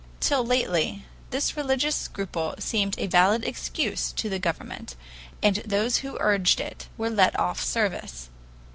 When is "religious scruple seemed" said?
1.55-2.95